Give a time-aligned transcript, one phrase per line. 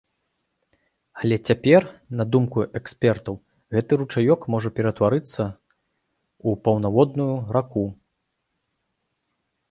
[1.23, 1.81] Але цяпер,
[2.21, 3.35] на думку экспертаў,
[3.75, 7.85] гэты ручаёк можа ператварыцца ў паўнаводную раку.